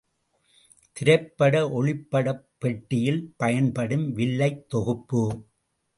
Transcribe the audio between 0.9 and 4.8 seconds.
திரைப்பட ஒளிப்படப் பெட்டியில் பயன்படும் வில்லைத்